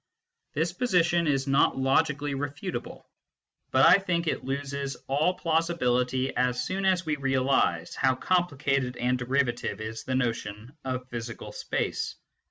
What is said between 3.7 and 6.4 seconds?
I think it loses all plausibility